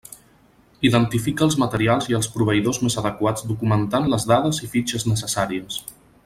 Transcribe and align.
Identifica 0.87 1.45
els 1.47 1.57
materials 1.63 2.09
i 2.13 2.17
els 2.19 2.29
proveïdors 2.37 2.79
més 2.87 2.97
adequats 3.03 3.45
documentant 3.51 4.09
les 4.15 4.27
dades 4.33 4.63
i 4.65 4.71
fitxes 4.73 5.07
necessàries. 5.13 5.79